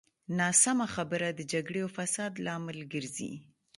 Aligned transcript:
ناسمه 0.39 0.87
خبره 0.95 1.27
د 1.33 1.39
جګړې 1.51 1.79
او 1.85 1.89
فساد 1.97 2.33
لامل 2.45 2.79
ګرځي. 2.93 3.31